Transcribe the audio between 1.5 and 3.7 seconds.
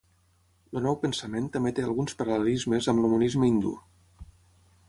també té alguns paral·lelismes amb el monisme